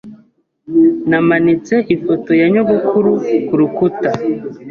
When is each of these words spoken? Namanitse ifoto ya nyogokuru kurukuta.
Namanitse 1.09 1.75
ifoto 1.95 2.31
ya 2.39 2.47
nyogokuru 2.53 3.13
kurukuta. 3.47 4.09